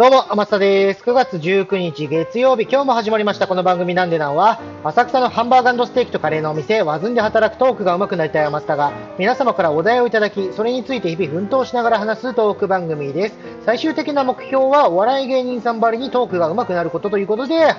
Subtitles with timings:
[0.00, 1.02] どうも、天下です。
[1.02, 13.34] 9月19日月曜日、今日も始まりましたこの番組なんでなんは、浅草のハンバーガーステーキとカレーのお店、ワズンで働くトークが上手くなりたい天下が、皆様からお題をいただき、それについて日々奮闘しながら話すトーク番組です。
[13.66, 17.74] 最終的な目標は、お笑い芸人さんばりにトークが上手くなることということで、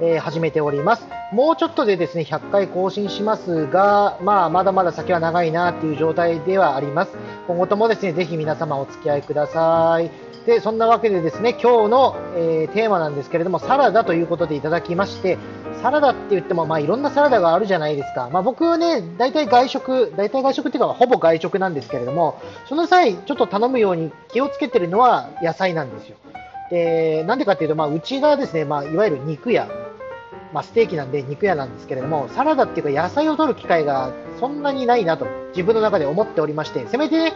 [0.00, 1.06] えー、始めております。
[1.32, 7.12] もうちょっとでですね、100回更新しますが、まあ、まだまだ先は長いなっていう状態ではあります。
[7.46, 10.10] 今後ともですね、ぜひ皆様お付き合いください。
[10.46, 15.38] で、そんなわけでですね、今日の、えー、テーマなんですけれども、サラダということでいただきまして、
[15.80, 18.28] サラダって言っても、まあいろんなサラダがあるじゃないですか。
[18.30, 26.16] まあ僕はね、大体外食、大体外食っていうか、ほぼ外食なんですけれども、その際、ちょっと頼むように気をつけてるのは野菜なんですよ。
[26.70, 29.68] で、なんでかっていうと、まあうちがですね、まあいわゆる肉屋、
[30.54, 37.32] まあステーキなんで肉屋なんですけれども、サラダっていうか野菜を取る機会がそんなにないなと自分の中で思っておりまして、せめて、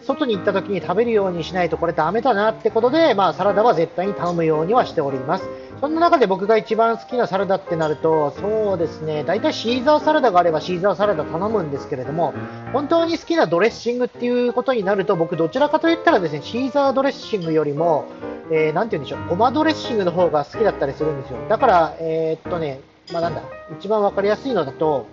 [0.00, 5.48] 外に行った時に食べるようにしないとこれダメだなってことで、まあ、サラダは絶対に頼むようにはしております。
[5.80, 12.34] そんな中で僕が一番好きなサラダってなると、そうですね、大体シーザーサラダがあればシーザーサラダ頼むんですけれども、
[12.72, 18.06] 本当に好きなドレッシングっていうことになると、僕どちらかといったらですね、シーザードレッシングよりも、
[18.54, 21.38] えー、て言うんでしょう、ごまドレッシングの方が好きだったりするんですよ。
[21.48, 23.42] だから、えー、っとね、まあなんだ、
[23.78, 25.06] 一番わかりやすいのだと、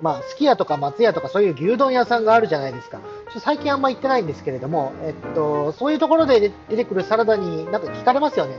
[0.00, 3.00] まあ、すき家とか松屋とかそういう牛丼屋さんがあるじゃないですか。
[3.32, 8.54] ちょ最近あんま行ってないんですけれども、えっと、そういうところで出てくるサラダになんか聞かれますよね。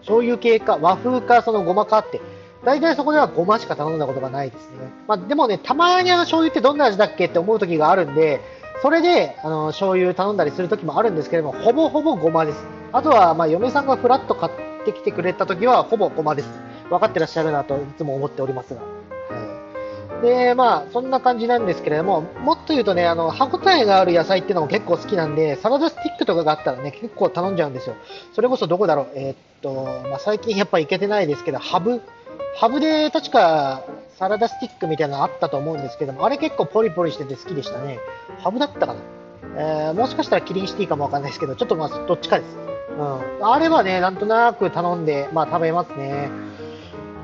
[0.00, 2.20] 醤油系か和風かそのごまかって。
[2.64, 4.92] 大体そこではごましか頼んだことがないですね。
[5.08, 8.40] まあ、でもね、たまにあの醤油ってどんな味だっけって思う時があるんで、
[8.82, 12.58] それであの醤油頼んだりする時もあるんですけれども、ほぼほぼごまです。
[12.92, 14.52] あとは、まあ、嫁さんがフラッと買っ
[14.84, 16.48] てきてくれた時は、ほぼごまです。
[16.88, 18.80] 分かってらっしゃるなといつも思っておりますが。
[20.22, 27.94] で、まあ、そんな感じなんですけれども、もっと言うとね、あの、歯応えがある野菜っていうのも結構好きなんで、サラダスティックとかがあったらね、結構頼んじゃうんですよ。
[28.34, 32.02] それこそどこだろう、えー、っと、まあ、最近やっぱ行けてないですけど、ハブ
[32.56, 33.82] ハブで確か
[34.20, 37.98] サラダスティックみたいなのあったと思うんですけども、あれ結構ポリポリしてて好きでしたね。
[38.42, 39.00] ハブだったかな。
[39.56, 42.58] えー、もしかしたらキリンシティかもわかんないですけど、ちょっとまあ、どっちかです。
[42.98, 43.46] うん。
[43.46, 46.30] あれはね、なんとなく頼んで、まあ食べますね。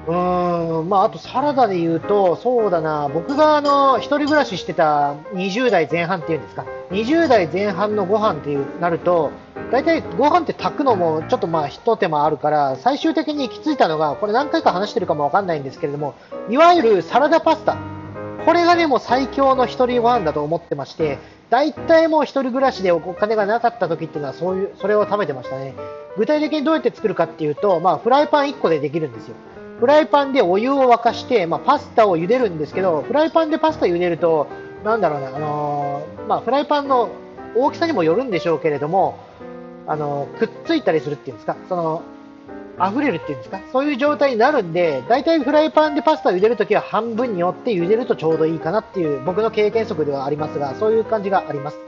[0.06, 9.32] うーん、まあ、あとサラダで言うと、そうだな、僕があの、一人暮らししてた20代前半っていうんですか、20代前半のご飯っていうなると、
[9.72, 16.14] 大体ご飯って炊くのもちょっとまあ一手間あるから、最終的に行き着いたのが、これ何回か話してるかもわかんないんですけれども、
[16.48, 17.76] いわゆるサラダパスタ。
[18.44, 21.18] これがね、もう最強の一人ご飯だと思ってまして、
[21.50, 25.74] 大体もう一人暮らしでお金がなかった時っていうのはそういう、それを食べてましたね。
[26.16, 29.34] 具体的にどうやって作るかっていうと、まあフライパン1個でできるんですよ。
[29.78, 34.46] フライパンでお湯を沸かして、まあ、パスタを茹でるんですけど、フライパンでパスタ茹でると、
[34.84, 37.10] なんだろうな、あのー、まあ、フライパンの
[37.54, 39.18] 大きさにもよるんでしょうけれども、
[39.86, 42.02] あのー、くっついたりするっていうんですか、その、
[42.78, 51.78] 溢れるっていうんですか、そういう状態になるんで、大体フライパンでパスタを茹でるときは半分に折って茹でるとちょうどいいかなっていう、僕の経験則ではありますが、そういう感じがあります。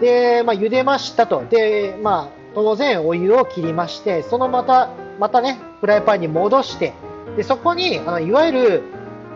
[0.00, 1.44] で、まあ、茹でましたと。
[1.48, 6.92] で、まあ、当然お湯を切りまして、そのまた、またね、フライパンに戻して、
[7.36, 8.82] で、そこに、あの、いわゆる、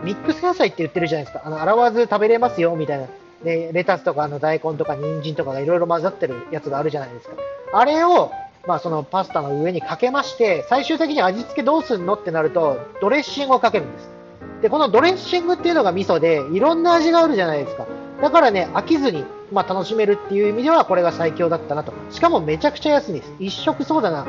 [0.03, 1.41] ミックス野菜って言ってるじゃないですか。
[1.45, 3.07] あの、洗わず食べれますよ、みたいな。
[3.43, 7.35] で、レタスとか、あの、大根とか、人参とかがいろいろ混ざってるやつがあるじゃないですか。
[7.73, 8.31] あれを、
[8.67, 14.09] まあ、そのパスタの上にかけまして、最終的に味付けどうすんのってなると、ドレッシングをかけるんです。
[14.61, 17.87] で、このドレッシングっていうのが味噌で、いろんな味があるじゃないですか。
[18.21, 21.93] だからね、飽きずに、まあ、楽しめるっていう意味では、これが最強だったなと。
[22.11, 23.33] しかもめちゃくちゃ安いです。
[23.39, 24.25] 一食そうだな。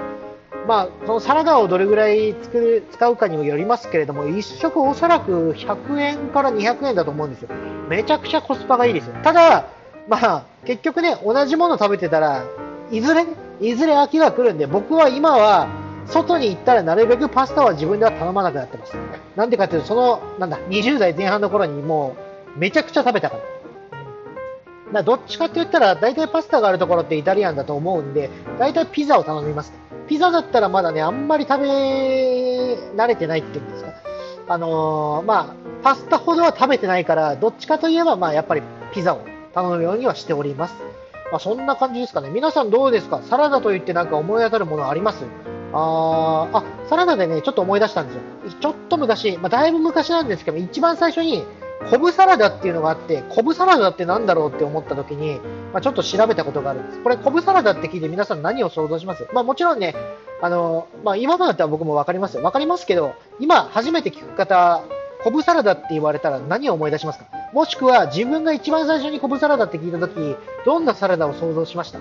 [0.68, 7.48] まあ、そのサラダをどれぐらい作る使うかにもよりますけれども、1食おそらく100円から200円だと思うんですよ。
[7.88, 9.14] めちゃくちゃコスパがいいですよ。
[9.24, 9.64] ただ、
[10.08, 12.44] まあ、結局ね、同じもの食べてたら、
[12.90, 13.24] いずれ、
[13.62, 15.68] いずれ飽きが来るんで、僕は今は、
[16.06, 18.94] 外に行ったらなるべくパスタは自分では頼まなくなってます。
[19.36, 22.14] なんでかっていうと、その、なんだ、20代前半の頃にも
[22.54, 23.42] う、めちゃくちゃ食べたから。
[24.92, 28.28] まあ、どっちかって言ったら、大体パスタがあるところってイタリアンだと思うんで、
[28.58, 29.72] 大体ピザを頼みます。
[30.08, 31.68] ピザだったらまだね、あんまり食べ
[32.96, 33.92] 慣れてないっていうんですか。
[34.48, 38.62] あのー、まあ、パスタほどは食べてないから、どっちかといえば、まあ、やっぱり
[38.92, 39.20] ピザを
[39.54, 40.74] 頼むようにはしております。
[41.30, 42.30] まあ、そんな感じですかね。
[42.30, 43.20] 皆さんどうですか？
[43.22, 45.24] サラダといってなんか思い当たるものあります？
[45.74, 48.22] ああ、サラダでね、ちょっと思い出したんですよ。
[48.58, 51.44] ちょっと昔、まあ、だいぶ昔なんですけど、一番最初に、
[51.90, 55.40] コブサラダっていうのがあって、コブサラダってなんだろうって思った時に、
[55.72, 57.02] まあ、ちょっと調べたことがあるんです。
[57.02, 59.26] これ、コブサラダって聞いて皆さん何を想像します？
[59.32, 59.94] まあもちろんね、
[60.42, 62.42] あの、まあ今のだったら僕もわかりますよ。
[62.42, 64.82] わかりますけど、今初めて聞く方、
[65.22, 67.26] コブサラダって言われたら何を思い出しますか？
[67.52, 70.36] もしくは自分が一番最初にコブサラダって聞いた時、
[70.66, 71.98] どんなサラダを想像しました？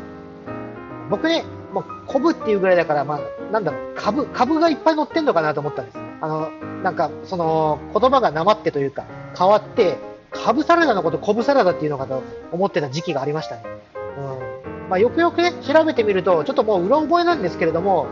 [1.10, 5.98] 僕ね、もう、昆布っていうぐらいだから、まあ、なんだろう、株、株がいっぱい乗ってんのかなと思ったんです。
[6.20, 6.50] あの、
[6.84, 9.06] なんか、その、言葉がなまってというか、
[9.38, 9.98] 変わって、
[10.32, 13.64] 株サラダのこと昆布サラダっていうのかと思ってた時期がありましたね。
[13.96, 14.90] うん。
[14.90, 18.08] まあ、よくよくね、調べてみると、ちょっともう、うろ覚えなんですけれども、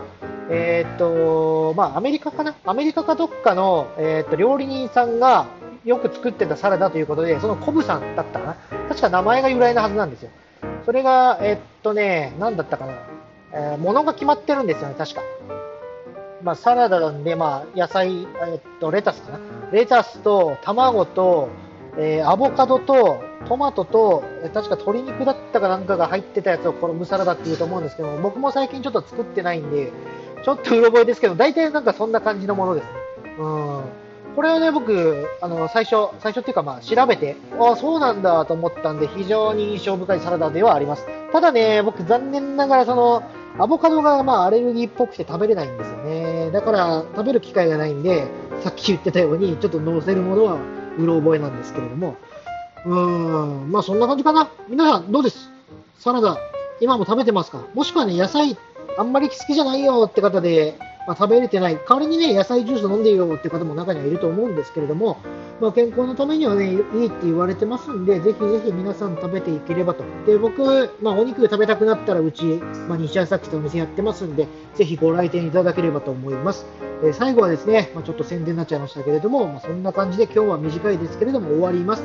[0.50, 2.54] えー、っと、まあ、アメリカかな？
[2.64, 5.46] アメリカかどっかの、えー、っと、料理人さんが
[5.84, 8.56] よく作ってたサラダということで、そのコブさんだったかな？
[8.88, 10.30] 確か名前が由来のはずなんですよ。
[10.84, 12.92] それが、えー、っとね、何だったかな？
[13.52, 15.22] えー、物が決まってるんですよね、確か。
[16.42, 19.40] まあ、サラダで、まあ、野菜、えっと、レタスかな
[19.72, 21.48] レタスと、卵と、
[21.98, 29.92] えー、アボカドと、トマトと、え確か鶏肉だったかなんかが入ってたやつをこのムサラダっていうと思うんですけど僕も最近ちょっと作ってないんで、
[30.44, 32.90] ちょっとうろ覚えですけど、大体なんかそんな感じのものですね。
[33.38, 33.84] うん。
[34.36, 41.06] これはね、僕、あの、最初、最初っていうかまあ、調べて、ああ、そうなんだと思ったんで、非常に印象深いサラダではあります。
[41.32, 43.22] ただね、僕残念ながらその、
[43.58, 46.50] アボカドがまあアレルギーっぽくて食べれないんですよね。
[46.50, 48.28] だから食べる機会がないんで、
[48.62, 50.58] さっき言ってたように、ちょっと乗せるものは
[50.98, 52.16] うろ覚えなんですけれども。
[52.84, 54.50] うーん、まあそんな感じかな。
[54.68, 55.50] 皆さんどうです？
[55.98, 56.36] サラダ、
[56.80, 57.62] 今も食べてますか？
[57.72, 58.58] もしくはね、野菜
[58.98, 65.18] あんまり好きじゃないよって方で、まあ、食べれてない、代わりにね、野菜ジュース飲んでよって方も中にはいると思うんですけれども、
[65.60, 70.04] まあ、健康のためにはね、いいって言われてますんで、ぜひぜひ皆さん食べていければと。
[70.26, 72.44] で、僕、まあ、お肉食べたくなったら、うち、
[72.88, 76.66] まあ、西朝ってお店やってますんで、ぜひご来店いただければと思います。
[77.02, 82.02] えー、最後はですね、まあ、ちょっと宣伝になっちゃいましたけれども、まあ、そんな感じで今日は短いですけれども終わります。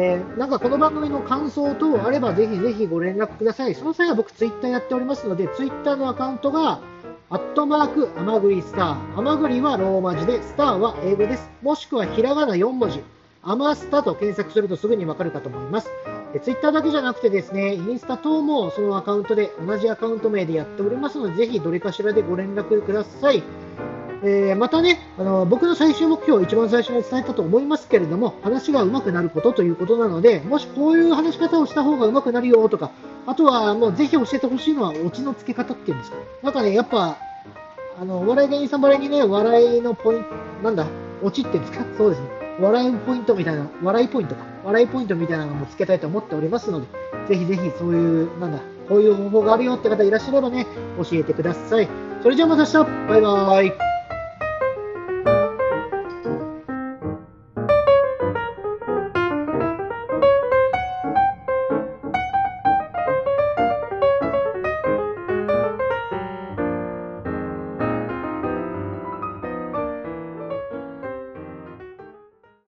[0.00, 3.74] えー、なんかこの番組の感想等あればぜひぜひご連絡ください。
[3.74, 6.80] その際は僕ツイッターやっておりますので、ツイッターのアカウントが、
[7.30, 9.18] アットマーク、アマグリスター。
[9.18, 11.50] アマグリはローマ字で、スターは英語です。
[11.60, 13.02] もしくはひらがな4文字。
[13.42, 15.90] アマスタと検索するとすぐにわかるかと思います。
[16.40, 23.42] ツイッターだけじゃなくてですね、インスタ等もそのアカウントで、同じアカウント名でやっておりますので、ぜひどれかしらでご連絡ください。
[24.22, 32.90] えー、またね、あの僕の最終目標を一番最初に伝えたと思いますけれども、話が上手くなることということなので、もしこういう話し方をした方が上手くなるよとか、
[33.28, 36.16] あとはもうぜひ教えてほしいのはオチの付け方っていうんですか。
[36.42, 37.18] なんかね、やっぱ、
[38.00, 40.30] あの、お笑い芸人さんばりにね、笑いのポイント、
[40.64, 40.86] なんだ、
[41.22, 42.28] オチっていうんですかそうですね。
[42.58, 44.44] 笑いポイントみたいな、笑いポイントか。
[44.64, 46.86] 笑いポイントみたいなのもつけたいと思っておりますので、
[47.28, 50.66] ぜひぜひそういう、なんだ、こういう方法があるよって方いらっしゃればね、
[50.96, 51.88] 教えてください。
[52.22, 53.87] それじゃあまた明日バイバーイ